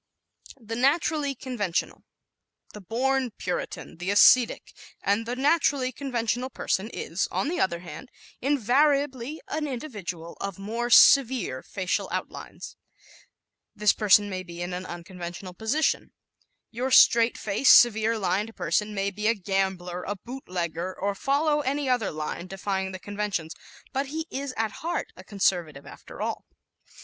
[0.59, 1.97] The Naturally Conventional¶
[2.73, 8.09] The "born Puritan," the ascetic, and the naturally conventional person is, on the other hand,
[8.41, 12.75] invariably an individual of more severe facial outlines.
[13.75, 16.13] This person may be in an unconventional position;
[16.71, 21.59] your straight faced, severe lined person may be a gambler, a boot legger, or follow
[21.61, 23.53] any other line defying the conventions;
[23.93, 26.47] but he is at heart a conservative after all.